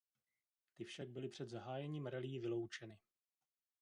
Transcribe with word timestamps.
Ty 0.75 0.83
však 0.85 1.07
byli 1.09 1.29
před 1.29 1.49
zahájením 1.49 2.07
rallye 2.07 2.39
vyloučeny. 2.39 2.99